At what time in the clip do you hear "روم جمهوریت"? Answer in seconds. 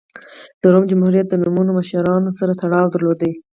0.73-1.27